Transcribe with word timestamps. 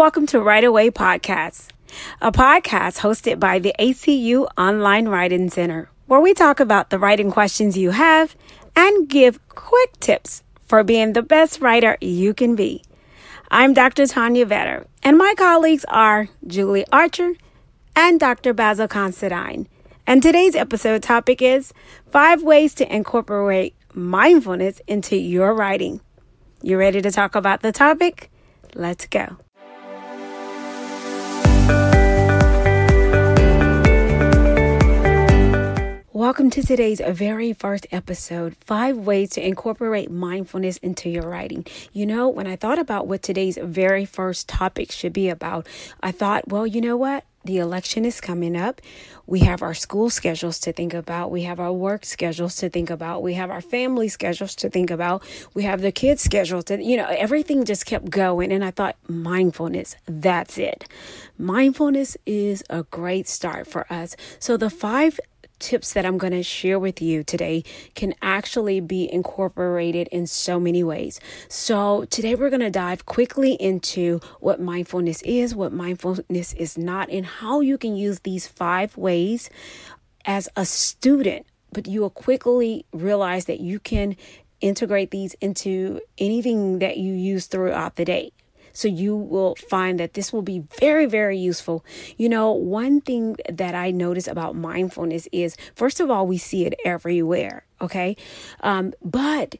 Welcome 0.00 0.24
to 0.28 0.40
Right 0.40 0.64
Away 0.64 0.90
Podcast, 0.90 1.68
a 2.22 2.32
podcast 2.32 3.00
hosted 3.00 3.38
by 3.38 3.58
the 3.58 3.74
ACU 3.78 4.48
Online 4.56 5.08
Writing 5.08 5.50
Center, 5.50 5.90
where 6.06 6.20
we 6.20 6.32
talk 6.32 6.58
about 6.58 6.88
the 6.88 6.98
writing 6.98 7.30
questions 7.30 7.76
you 7.76 7.90
have 7.90 8.34
and 8.74 9.10
give 9.10 9.46
quick 9.50 10.00
tips 10.00 10.42
for 10.64 10.82
being 10.82 11.12
the 11.12 11.20
best 11.20 11.60
writer 11.60 11.98
you 12.00 12.32
can 12.32 12.56
be. 12.56 12.82
I'm 13.50 13.74
Dr. 13.74 14.06
Tanya 14.06 14.46
Vetter, 14.46 14.86
and 15.02 15.18
my 15.18 15.34
colleagues 15.36 15.84
are 15.86 16.30
Julie 16.46 16.86
Archer 16.90 17.34
and 17.94 18.18
Dr. 18.18 18.54
Basil 18.54 18.88
Considine. 18.88 19.68
And 20.06 20.22
today's 20.22 20.56
episode 20.56 21.02
topic 21.02 21.42
is 21.42 21.74
five 22.10 22.42
ways 22.42 22.72
to 22.76 22.90
incorporate 22.90 23.74
mindfulness 23.92 24.80
into 24.86 25.18
your 25.18 25.52
writing. 25.52 26.00
You 26.62 26.78
ready 26.78 27.02
to 27.02 27.10
talk 27.10 27.34
about 27.34 27.60
the 27.60 27.70
topic? 27.70 28.30
Let's 28.74 29.06
go. 29.06 29.36
Welcome 36.30 36.50
to 36.50 36.62
today's 36.62 37.00
very 37.04 37.52
first 37.52 37.88
episode 37.90 38.54
Five 38.60 38.96
Ways 38.96 39.30
to 39.30 39.44
Incorporate 39.44 40.12
Mindfulness 40.12 40.76
into 40.76 41.10
Your 41.10 41.28
Writing. 41.28 41.66
You 41.92 42.06
know, 42.06 42.28
when 42.28 42.46
I 42.46 42.54
thought 42.54 42.78
about 42.78 43.08
what 43.08 43.20
today's 43.20 43.58
very 43.60 44.04
first 44.04 44.48
topic 44.48 44.92
should 44.92 45.12
be 45.12 45.28
about, 45.28 45.66
I 46.00 46.12
thought, 46.12 46.46
well, 46.46 46.68
you 46.68 46.80
know 46.80 46.96
what? 46.96 47.24
The 47.44 47.58
election 47.58 48.04
is 48.04 48.20
coming 48.20 48.54
up. 48.54 48.80
We 49.26 49.40
have 49.40 49.60
our 49.60 49.74
school 49.74 50.08
schedules 50.08 50.60
to 50.60 50.72
think 50.72 50.94
about. 50.94 51.32
We 51.32 51.42
have 51.42 51.58
our 51.58 51.72
work 51.72 52.04
schedules 52.04 52.54
to 52.56 52.68
think 52.68 52.90
about. 52.90 53.22
We 53.22 53.34
have 53.34 53.50
our 53.50 53.62
family 53.62 54.08
schedules 54.08 54.54
to 54.56 54.70
think 54.70 54.92
about. 54.92 55.24
We 55.52 55.64
have 55.64 55.80
the 55.80 55.90
kids' 55.90 56.22
schedules 56.22 56.64
to, 56.66 56.80
you 56.80 56.96
know, 56.96 57.06
everything 57.08 57.64
just 57.64 57.86
kept 57.86 58.08
going. 58.08 58.52
And 58.52 58.64
I 58.64 58.70
thought, 58.70 58.96
mindfulness, 59.08 59.96
that's 60.06 60.58
it. 60.58 60.84
Mindfulness 61.38 62.16
is 62.24 62.62
a 62.70 62.84
great 62.84 63.26
start 63.26 63.66
for 63.66 63.90
us. 63.92 64.14
So 64.38 64.56
the 64.56 64.70
five 64.70 65.18
tips 65.60 65.92
that 65.92 66.04
I'm 66.04 66.18
going 66.18 66.32
to 66.32 66.42
share 66.42 66.78
with 66.78 67.00
you 67.00 67.22
today 67.22 67.62
can 67.94 68.14
actually 68.20 68.80
be 68.80 69.10
incorporated 69.10 70.08
in 70.08 70.26
so 70.26 70.58
many 70.58 70.82
ways. 70.82 71.20
So, 71.48 72.06
today 72.06 72.34
we're 72.34 72.50
going 72.50 72.60
to 72.60 72.70
dive 72.70 73.06
quickly 73.06 73.52
into 73.52 74.20
what 74.40 74.60
mindfulness 74.60 75.22
is, 75.22 75.54
what 75.54 75.72
mindfulness 75.72 76.52
is 76.54 76.76
not, 76.76 77.08
and 77.10 77.24
how 77.24 77.60
you 77.60 77.78
can 77.78 77.94
use 77.94 78.20
these 78.20 78.46
five 78.46 78.96
ways 78.96 79.50
as 80.24 80.48
a 80.56 80.64
student. 80.64 81.46
But 81.72 81.86
you 81.86 82.00
will 82.00 82.10
quickly 82.10 82.84
realize 82.92 83.44
that 83.44 83.60
you 83.60 83.78
can 83.78 84.16
integrate 84.60 85.10
these 85.10 85.34
into 85.34 86.00
anything 86.18 86.80
that 86.80 86.96
you 86.96 87.12
use 87.12 87.46
throughout 87.46 87.96
the 87.96 88.04
day. 88.04 88.32
So 88.72 88.88
you 88.88 89.16
will 89.16 89.56
find 89.56 89.98
that 90.00 90.14
this 90.14 90.32
will 90.32 90.42
be 90.42 90.60
very, 90.78 91.06
very 91.06 91.38
useful. 91.38 91.84
You 92.16 92.28
know, 92.28 92.52
one 92.52 93.00
thing 93.00 93.36
that 93.48 93.74
I 93.74 93.90
notice 93.90 94.28
about 94.28 94.54
mindfulness 94.56 95.28
is, 95.32 95.56
first 95.74 96.00
of 96.00 96.10
all, 96.10 96.26
we 96.26 96.38
see 96.38 96.66
it 96.66 96.74
everywhere. 96.84 97.64
Okay. 97.80 98.16
Um, 98.60 98.92
but 99.02 99.56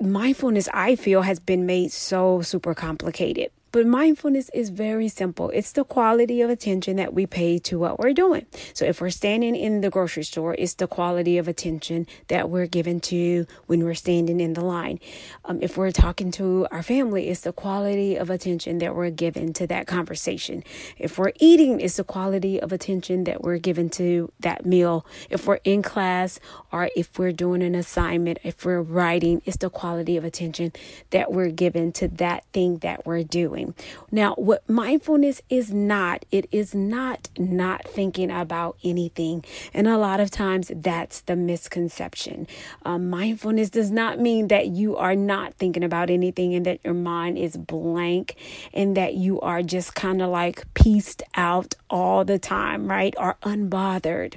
mindfulness, 0.00 0.68
I 0.72 0.96
feel, 0.96 1.22
has 1.22 1.38
been 1.38 1.66
made 1.66 1.92
so 1.92 2.42
super 2.42 2.74
complicated. 2.74 3.50
But 3.74 3.86
mindfulness 3.86 4.50
is 4.54 4.70
very 4.70 5.08
simple. 5.08 5.50
It's 5.50 5.72
the 5.72 5.82
quality 5.82 6.40
of 6.42 6.48
attention 6.48 6.94
that 6.94 7.12
we 7.12 7.26
pay 7.26 7.58
to 7.58 7.76
what 7.76 7.98
we're 7.98 8.12
doing. 8.12 8.46
So 8.72 8.84
if 8.84 9.00
we're 9.00 9.10
standing 9.10 9.56
in 9.56 9.80
the 9.80 9.90
grocery 9.90 10.22
store, 10.22 10.54
it's 10.56 10.74
the 10.74 10.86
quality 10.86 11.38
of 11.38 11.48
attention 11.48 12.06
that 12.28 12.50
we're 12.50 12.68
given 12.68 13.00
to 13.00 13.48
when 13.66 13.82
we're 13.82 13.94
standing 13.94 14.38
in 14.38 14.52
the 14.52 14.64
line. 14.64 15.00
Um, 15.44 15.58
if 15.60 15.76
we're 15.76 15.90
talking 15.90 16.30
to 16.38 16.68
our 16.70 16.84
family, 16.84 17.28
it's 17.28 17.40
the 17.40 17.52
quality 17.52 18.14
of 18.14 18.30
attention 18.30 18.78
that 18.78 18.94
we're 18.94 19.10
given 19.10 19.52
to 19.54 19.66
that 19.66 19.88
conversation. 19.88 20.62
If 20.96 21.18
we're 21.18 21.32
eating, 21.40 21.80
it's 21.80 21.96
the 21.96 22.04
quality 22.04 22.60
of 22.60 22.70
attention 22.70 23.24
that 23.24 23.42
we're 23.42 23.58
given 23.58 23.90
to 23.98 24.30
that 24.38 24.64
meal. 24.64 25.04
If 25.30 25.48
we're 25.48 25.58
in 25.64 25.82
class 25.82 26.38
or 26.70 26.90
if 26.94 27.18
we're 27.18 27.32
doing 27.32 27.60
an 27.60 27.74
assignment, 27.74 28.38
if 28.44 28.64
we're 28.64 28.82
writing, 28.82 29.42
it's 29.44 29.56
the 29.56 29.68
quality 29.68 30.16
of 30.16 30.24
attention 30.24 30.72
that 31.10 31.32
we're 31.32 31.50
given 31.50 31.90
to 31.94 32.06
that 32.06 32.44
thing 32.52 32.78
that 32.78 33.04
we're 33.04 33.24
doing 33.24 33.63
Now, 34.10 34.34
what 34.34 34.68
mindfulness 34.68 35.40
is 35.48 35.72
not, 35.72 36.24
it 36.30 36.46
is 36.50 36.74
not 36.74 37.28
not 37.38 37.86
thinking 37.86 38.30
about 38.30 38.76
anything. 38.84 39.44
And 39.72 39.86
a 39.88 39.98
lot 39.98 40.20
of 40.20 40.30
times 40.30 40.70
that's 40.74 41.20
the 41.22 41.36
misconception. 41.36 42.46
Um, 42.84 43.10
mindfulness 43.10 43.70
does 43.70 43.90
not 43.90 44.18
mean 44.18 44.48
that 44.48 44.68
you 44.68 44.96
are 44.96 45.16
not 45.16 45.54
thinking 45.54 45.84
about 45.84 46.10
anything 46.10 46.54
and 46.54 46.66
that 46.66 46.80
your 46.84 46.94
mind 46.94 47.38
is 47.38 47.56
blank 47.56 48.36
and 48.72 48.96
that 48.96 49.14
you 49.14 49.40
are 49.40 49.62
just 49.62 49.94
kind 49.94 50.20
of 50.22 50.30
like 50.30 50.62
pieced 50.74 51.22
out 51.34 51.74
all 51.90 52.24
the 52.24 52.38
time, 52.38 52.88
right? 52.88 53.14
Or 53.18 53.36
unbothered. 53.42 54.34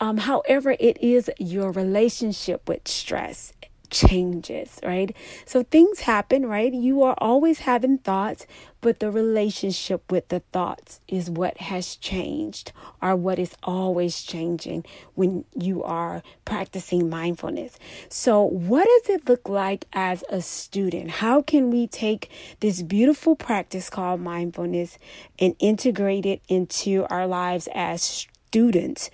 Um, 0.00 0.18
however, 0.18 0.76
it 0.78 0.96
is 1.02 1.30
your 1.38 1.72
relationship 1.72 2.68
with 2.68 2.86
stress 2.86 3.52
changes, 3.90 4.78
right? 4.82 5.14
So 5.44 5.62
things 5.62 6.00
happen, 6.00 6.46
right? 6.46 6.72
You 6.72 7.02
are 7.02 7.14
always 7.18 7.60
having 7.60 7.98
thoughts, 7.98 8.46
but 8.80 9.00
the 9.00 9.10
relationship 9.10 10.10
with 10.10 10.28
the 10.28 10.40
thoughts 10.52 11.00
is 11.08 11.28
what 11.30 11.58
has 11.58 11.96
changed 11.96 12.72
or 13.02 13.16
what 13.16 13.38
is 13.38 13.54
always 13.62 14.22
changing 14.22 14.84
when 15.14 15.44
you 15.54 15.82
are 15.82 16.22
practicing 16.44 17.10
mindfulness. 17.10 17.78
So, 18.08 18.42
what 18.42 18.86
does 18.86 19.16
it 19.16 19.28
look 19.28 19.48
like 19.48 19.86
as 19.92 20.22
a 20.30 20.40
student? 20.40 21.10
How 21.10 21.42
can 21.42 21.70
we 21.70 21.86
take 21.86 22.30
this 22.60 22.82
beautiful 22.82 23.34
practice 23.34 23.90
called 23.90 24.20
mindfulness 24.20 24.98
and 25.38 25.56
integrate 25.58 26.26
it 26.26 26.40
into 26.48 27.06
our 27.10 27.26
lives 27.26 27.68
as 27.74 28.26
students, 28.48 29.10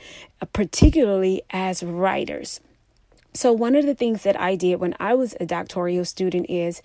particularly 0.52 1.42
as 1.50 1.82
writers? 1.82 2.60
So, 3.34 3.52
one 3.52 3.74
of 3.74 3.84
the 3.84 3.94
things 3.96 4.22
that 4.22 4.40
I 4.40 4.54
did 4.54 4.76
when 4.76 4.94
I 5.00 5.14
was 5.14 5.34
a 5.40 5.46
doctoral 5.46 6.04
student 6.04 6.46
is 6.48 6.82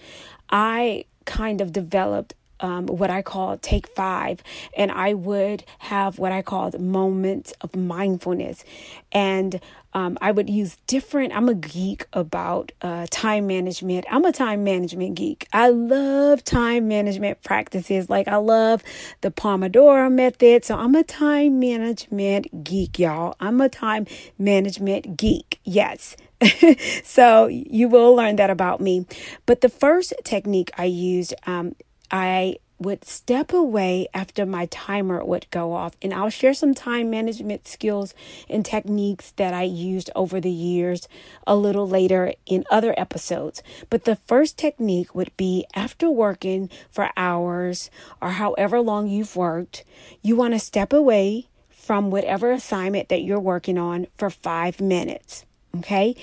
I 0.49 1.05
kind 1.25 1.61
of 1.61 1.71
developed 1.71 2.33
um, 2.59 2.87
what 2.87 3.09
I 3.09 3.21
call 3.21 3.57
take 3.57 3.87
five, 3.87 4.43
and 4.75 4.91
I 4.91 5.13
would 5.13 5.63
have 5.79 6.17
what 6.19 6.31
I 6.31 6.41
called 6.41 6.79
moments 6.79 7.53
of 7.61 7.75
mindfulness. 7.75 8.65
And 9.11 9.61
um, 9.93 10.17
I 10.21 10.31
would 10.31 10.49
use 10.49 10.77
different, 10.87 11.35
I'm 11.35 11.49
a 11.49 11.55
geek 11.55 12.05
about 12.13 12.71
uh, 12.81 13.07
time 13.09 13.47
management. 13.47 14.05
I'm 14.09 14.23
a 14.25 14.31
time 14.31 14.63
management 14.63 15.15
geek. 15.15 15.47
I 15.51 15.69
love 15.69 16.43
time 16.43 16.87
management 16.87 17.41
practices. 17.43 18.09
Like, 18.09 18.27
I 18.27 18.35
love 18.37 18.83
the 19.21 19.31
Pomodoro 19.31 20.11
method. 20.11 20.65
So, 20.65 20.77
I'm 20.77 20.95
a 20.95 21.03
time 21.03 21.59
management 21.59 22.63
geek, 22.63 22.99
y'all. 22.99 23.35
I'm 23.39 23.59
a 23.61 23.69
time 23.69 24.05
management 24.37 25.17
geek. 25.17 25.59
Yes, 25.63 26.15
so 27.03 27.47
you 27.47 27.89
will 27.89 28.15
learn 28.15 28.35
that 28.37 28.49
about 28.49 28.81
me. 28.81 29.05
But 29.45 29.61
the 29.61 29.69
first 29.69 30.13
technique 30.23 30.71
I 30.77 30.85
used, 30.85 31.33
um, 31.47 31.75
I 32.11 32.57
would 32.79 33.05
step 33.05 33.51
away 33.53 34.07
after 34.13 34.45
my 34.45 34.65
timer 34.67 35.23
would 35.23 35.45
go 35.51 35.73
off. 35.73 35.95
And 36.01 36.13
I'll 36.13 36.29
share 36.29 36.53
some 36.53 36.73
time 36.73 37.09
management 37.09 37.67
skills 37.67 38.13
and 38.49 38.65
techniques 38.65 39.31
that 39.31 39.53
I 39.53 39.63
used 39.63 40.09
over 40.15 40.39
the 40.39 40.49
years 40.49 41.07
a 41.45 41.55
little 41.55 41.87
later 41.87 42.33
in 42.45 42.65
other 42.71 42.93
episodes. 42.97 43.61
But 43.89 44.05
the 44.05 44.15
first 44.15 44.57
technique 44.57 45.13
would 45.13 45.35
be 45.37 45.65
after 45.75 46.09
working 46.09 46.69
for 46.89 47.11
hours 47.17 47.91
or 48.21 48.31
however 48.31 48.79
long 48.79 49.07
you've 49.07 49.35
worked, 49.35 49.83
you 50.21 50.35
want 50.35 50.53
to 50.53 50.59
step 50.59 50.93
away 50.93 51.47
from 51.69 52.11
whatever 52.11 52.51
assignment 52.51 53.09
that 53.09 53.23
you're 53.23 53.39
working 53.39 53.77
on 53.77 54.07
for 54.15 54.29
five 54.29 54.79
minutes. 54.79 55.45
Okay. 55.77 56.15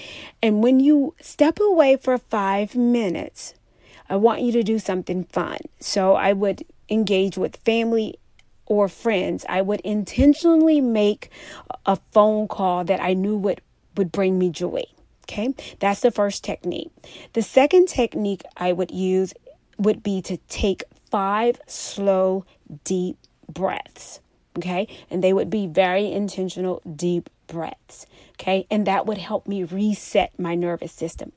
And 0.42 0.62
when 0.62 0.80
you 0.80 1.14
step 1.20 1.60
away 1.60 1.96
for 1.96 2.18
five 2.18 2.74
minutes, 2.74 3.54
I 4.08 4.16
want 4.16 4.42
you 4.42 4.52
to 4.52 4.62
do 4.62 4.78
something 4.78 5.24
fun. 5.24 5.58
So 5.80 6.14
I 6.14 6.32
would 6.32 6.64
engage 6.88 7.36
with 7.36 7.56
family 7.56 8.18
or 8.66 8.88
friends. 8.88 9.44
I 9.48 9.62
would 9.62 9.80
intentionally 9.80 10.80
make 10.80 11.30
a 11.84 11.96
phone 12.12 12.48
call 12.48 12.84
that 12.84 13.02
I 13.02 13.14
knew 13.14 13.36
would, 13.36 13.60
would 13.96 14.12
bring 14.12 14.38
me 14.38 14.50
joy. 14.50 14.84
Okay. 15.24 15.54
That's 15.80 16.00
the 16.00 16.10
first 16.10 16.44
technique. 16.44 16.90
The 17.32 17.42
second 17.42 17.88
technique 17.88 18.42
I 18.56 18.72
would 18.72 18.92
use 18.92 19.34
would 19.76 20.02
be 20.02 20.22
to 20.22 20.36
take 20.48 20.84
five 21.10 21.60
slow, 21.66 22.44
deep 22.84 23.16
breaths. 23.52 24.20
Okay. 24.58 24.86
And 25.10 25.22
they 25.22 25.32
would 25.32 25.50
be 25.50 25.66
very 25.66 26.10
intentional, 26.12 26.80
deep 26.94 27.28
breaths. 27.48 28.06
Okay. 28.34 28.66
And 28.70 28.86
that 28.86 29.06
would 29.06 29.18
help 29.18 29.48
me 29.48 29.64
reset 29.64 30.38
my 30.38 30.54
nervous 30.54 30.92
system. 30.92 31.32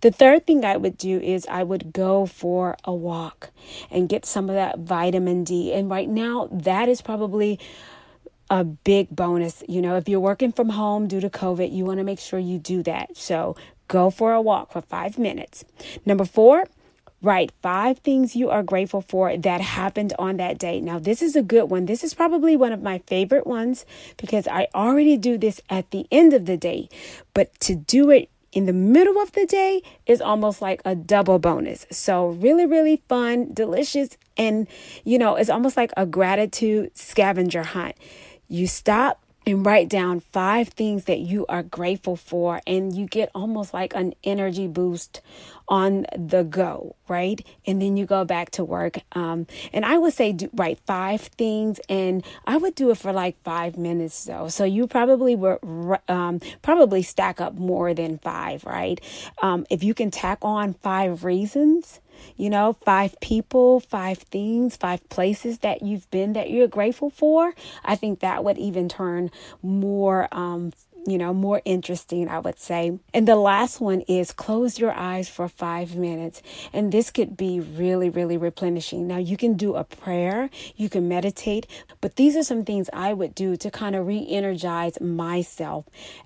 The 0.00 0.10
third 0.10 0.46
thing 0.46 0.64
I 0.64 0.76
would 0.76 0.98
do 0.98 1.20
is 1.20 1.46
I 1.46 1.62
would 1.62 1.92
go 1.92 2.26
for 2.26 2.76
a 2.84 2.94
walk 2.94 3.50
and 3.90 4.08
get 4.08 4.26
some 4.26 4.48
of 4.48 4.54
that 4.54 4.80
vitamin 4.80 5.44
D. 5.44 5.72
And 5.72 5.90
right 5.90 6.08
now, 6.08 6.48
that 6.52 6.88
is 6.88 7.00
probably 7.00 7.58
a 8.50 8.64
big 8.64 9.08
bonus. 9.10 9.62
You 9.68 9.80
know, 9.80 9.96
if 9.96 10.08
you're 10.08 10.20
working 10.20 10.52
from 10.52 10.70
home 10.70 11.08
due 11.08 11.20
to 11.20 11.30
COVID, 11.30 11.72
you 11.72 11.84
want 11.84 11.98
to 11.98 12.04
make 12.04 12.20
sure 12.20 12.38
you 12.38 12.58
do 12.58 12.82
that. 12.82 13.16
So 13.16 13.56
go 13.88 14.10
for 14.10 14.32
a 14.32 14.40
walk 14.40 14.72
for 14.72 14.82
five 14.82 15.18
minutes. 15.18 15.64
Number 16.04 16.24
four, 16.24 16.64
Write 17.24 17.52
five 17.62 18.00
things 18.00 18.36
you 18.36 18.50
are 18.50 18.62
grateful 18.62 19.00
for 19.00 19.34
that 19.34 19.62
happened 19.62 20.12
on 20.18 20.36
that 20.36 20.58
day. 20.58 20.78
Now, 20.78 20.98
this 20.98 21.22
is 21.22 21.34
a 21.34 21.40
good 21.40 21.70
one. 21.70 21.86
This 21.86 22.04
is 22.04 22.12
probably 22.12 22.54
one 22.54 22.70
of 22.70 22.82
my 22.82 22.98
favorite 23.06 23.46
ones 23.46 23.86
because 24.18 24.46
I 24.46 24.68
already 24.74 25.16
do 25.16 25.38
this 25.38 25.58
at 25.70 25.90
the 25.90 26.06
end 26.10 26.34
of 26.34 26.44
the 26.44 26.58
day. 26.58 26.90
But 27.32 27.58
to 27.60 27.76
do 27.76 28.10
it 28.10 28.28
in 28.54 28.66
the 28.66 28.72
middle 28.72 29.20
of 29.20 29.32
the 29.32 29.44
day 29.44 29.82
is 30.06 30.20
almost 30.20 30.62
like 30.62 30.80
a 30.84 30.94
double 30.94 31.38
bonus. 31.38 31.86
So, 31.90 32.28
really, 32.28 32.66
really 32.66 33.02
fun, 33.08 33.52
delicious, 33.52 34.16
and 34.36 34.66
you 35.04 35.18
know, 35.18 35.34
it's 35.34 35.50
almost 35.50 35.76
like 35.76 35.92
a 35.96 36.06
gratitude 36.06 36.96
scavenger 36.96 37.64
hunt. 37.64 37.96
You 38.48 38.66
stop 38.66 39.23
and 39.46 39.64
write 39.64 39.88
down 39.88 40.20
five 40.20 40.68
things 40.68 41.04
that 41.04 41.20
you 41.20 41.46
are 41.46 41.62
grateful 41.62 42.16
for, 42.16 42.60
and 42.66 42.94
you 42.94 43.06
get 43.06 43.30
almost 43.34 43.74
like 43.74 43.94
an 43.94 44.14
energy 44.24 44.66
boost 44.66 45.20
on 45.68 46.06
the 46.16 46.42
go, 46.42 46.94
right? 47.08 47.44
And 47.66 47.80
then 47.80 47.96
you 47.96 48.06
go 48.06 48.24
back 48.24 48.50
to 48.52 48.64
work. 48.64 48.98
Um, 49.12 49.46
and 49.72 49.84
I 49.84 49.98
would 49.98 50.12
say 50.12 50.32
do, 50.32 50.50
write 50.54 50.78
five 50.86 51.22
things, 51.22 51.80
and 51.88 52.24
I 52.46 52.56
would 52.56 52.74
do 52.74 52.90
it 52.90 52.98
for 52.98 53.12
like 53.12 53.42
five 53.42 53.76
minutes 53.76 54.24
though. 54.24 54.48
So 54.48 54.64
you 54.64 54.86
probably 54.86 55.36
were 55.36 55.58
um, 56.08 56.40
probably 56.62 57.02
stack 57.02 57.40
up 57.40 57.54
more 57.54 57.94
than 57.94 58.18
five, 58.18 58.64
right? 58.64 59.00
Um, 59.42 59.66
if 59.70 59.82
you 59.82 59.94
can 59.94 60.10
tack 60.10 60.38
on 60.42 60.74
five 60.74 61.24
reasons 61.24 62.00
you 62.36 62.50
know, 62.50 62.74
five 62.84 63.18
people, 63.20 63.80
five 63.80 64.18
things, 64.18 64.76
five 64.76 65.08
places 65.08 65.60
that 65.60 65.82
you've 65.82 66.10
been 66.10 66.32
that 66.34 66.50
you're 66.50 66.68
grateful 66.68 67.10
for. 67.10 67.54
I 67.84 67.96
think 67.96 68.20
that 68.20 68.44
would 68.44 68.58
even 68.58 68.88
turn 68.88 69.30
more 69.62 70.28
um, 70.32 70.72
you 71.06 71.18
know, 71.18 71.34
more 71.34 71.60
interesting, 71.64 72.28
I 72.28 72.38
would 72.38 72.58
say. 72.58 72.98
And 73.12 73.28
the 73.28 73.36
last 73.36 73.80
one 73.80 74.02
is 74.02 74.32
close 74.32 74.78
your 74.78 74.92
eyes 74.92 75.28
for 75.28 75.48
five 75.48 75.96
minutes. 75.96 76.42
And 76.72 76.92
this 76.92 77.10
could 77.10 77.36
be 77.36 77.60
really, 77.60 78.08
really 78.08 78.36
replenishing. 78.36 79.06
Now, 79.06 79.18
you 79.18 79.36
can 79.36 79.54
do 79.54 79.74
a 79.74 79.84
prayer, 79.84 80.50
you 80.76 80.88
can 80.88 81.08
meditate, 81.08 81.66
but 82.00 82.16
these 82.16 82.36
are 82.36 82.42
some 82.42 82.64
things 82.64 82.88
I 82.92 83.12
would 83.12 83.34
do 83.34 83.56
to 83.56 83.70
kind 83.70 83.94
of 83.94 84.06
re 84.06 84.26
energize 84.28 85.00
myself. 85.00 85.84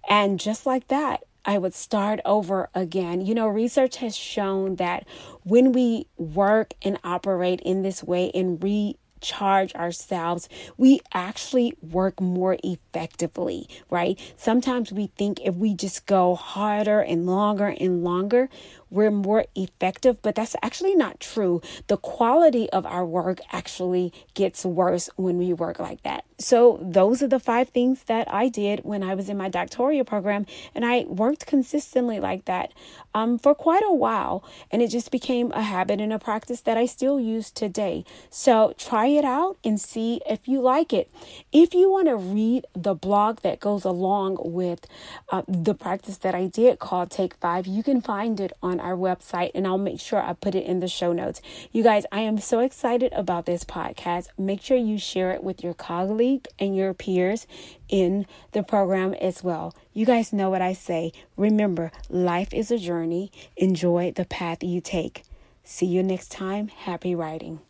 And 0.09 0.39
just 0.39 0.67
like 0.67 0.89
that, 0.89 1.25
I 1.49 1.57
would 1.57 1.73
start 1.73 2.21
over 2.27 2.69
again. 2.75 3.25
You 3.25 3.35
know, 3.35 3.49
research 3.49 3.97
has 3.97 4.15
shown 4.15 4.77
that 4.77 5.09
when 5.45 5.73
we 5.73 6.07
work 6.19 6.75
and 6.83 6.99
operate 7.03 7.63
in 7.63 7.81
this 7.81 8.05
way 8.05 8.31
and 8.35 8.63
recharge 9.19 9.75
ourselves, 9.75 10.49
we 10.77 11.01
actually 11.13 11.75
work 11.83 12.21
more 12.21 12.57
effectively, 12.63 13.69
right? 13.91 14.19
Sometimes 14.37 14.93
we 14.93 15.09
think 15.19 15.41
if 15.45 15.55
we 15.57 15.75
just 15.75 16.07
go 16.07 16.37
harder 16.37 17.01
and 17.01 17.27
longer 17.27 17.75
and 17.81 18.05
longer, 18.05 18.49
we're 18.91 19.11
more 19.11 19.45
effective, 19.55 20.23
but 20.23 20.35
that's 20.35 20.57
actually 20.63 20.95
not 20.95 21.21
true. 21.21 21.61
The 21.89 21.97
quality 21.97 22.71
of 22.71 22.87
our 22.87 23.05
work 23.05 23.41
actually 23.53 24.13
gets 24.35 24.65
worse 24.65 25.11
when 25.17 25.37
we 25.39 25.53
work 25.53 25.79
like 25.79 26.03
that. 26.05 26.25
So, 26.41 26.79
those 26.81 27.21
are 27.21 27.27
the 27.27 27.41
five 27.41 27.71
things 27.71 28.05
that 28.05 28.33
I 28.33 28.49
did 28.49 28.85
when 28.85 29.03
I 29.03 29.15
was 29.15 29.29
in 29.29 29.37
my 29.37 29.49
doctoral 29.49 30.05
program, 30.05 30.47
and 30.73 30.85
I 30.85 31.01
worked 31.09 31.47
consistently 31.47 32.21
like 32.21 32.45
that 32.45 32.73
um, 33.13 33.39
for 33.39 33.57
quite 33.57 33.83
a 33.85 33.93
while, 33.93 34.45
and 34.71 34.81
it 34.81 34.89
just 34.89 35.11
became 35.11 35.51
a 35.51 35.63
habit 35.63 36.01
and 36.01 36.13
a 36.13 36.19
practice 36.19 36.61
that 36.61 36.77
I 36.77 36.87
still 36.87 37.19
use 37.19 37.51
today. 37.51 38.05
So, 38.31 38.73
try 38.79 39.08
it 39.17 39.25
out 39.25 39.57
and 39.65 39.81
see 39.81 40.21
if 40.29 40.47
you 40.47 40.61
like 40.61 40.93
it. 40.93 41.11
If 41.53 41.75
you 41.75 41.91
want 41.91 42.09
to 42.09 42.17
read 42.17 42.67
the 42.75 42.95
blog 42.95 43.41
that 43.41 43.61
goes 43.61 43.85
along 43.85 44.39
with 44.41 44.87
uh, 45.31 45.43
the 45.49 45.75
practice 45.75 46.19
that 46.19 46.35
I 46.35 46.47
did 46.47 46.79
called 46.79 47.11
Take 47.11 47.35
Five, 47.35 47.67
you 47.67 47.83
can 47.83 48.01
find 48.01 48.41
it 48.41 48.53
on 48.63 48.81
our 48.81 48.97
website, 48.97 49.51
and 49.55 49.67
I'll 49.67 49.79
make 49.79 50.01
sure 50.01 50.21
I 50.21 50.33
put 50.33 50.55
it 50.55 50.65
in 50.65 50.81
the 50.81 50.89
show 50.89 51.13
notes. 51.13 51.41
You 51.73 51.83
guys, 51.83 52.05
I 52.13 52.21
am 52.21 52.39
so 52.39 52.61
excited 52.61 53.13
about 53.13 53.47
this 53.47 53.65
podcast. 53.65 54.29
Make 54.37 54.63
sure 54.63 54.77
you 54.77 54.99
share 54.99 55.33
it 55.33 55.43
with 55.43 55.63
your 55.63 55.75
colleague 55.75 56.47
and 56.59 56.77
your 56.77 56.95
peers 56.95 57.47
in 57.89 58.27
the 58.53 58.63
program 58.63 59.15
as 59.15 59.43
well. 59.43 59.75
You 59.93 60.07
guys 60.07 60.33
know 60.33 60.51
what 60.51 60.63
I 60.63 60.73
say. 60.73 61.13
Remember, 61.37 61.91
life 62.09 62.53
is 62.53 62.71
a 62.71 62.79
journey. 62.79 63.33
Enjoy 63.57 64.13
the 64.15 64.25
path 64.25 64.63
you 64.63 64.81
take. 64.81 65.23
See 65.65 65.87
you 65.87 66.03
next 66.03 66.31
time. 66.31 66.69
Happy 66.69 67.15
writing. 67.15 67.61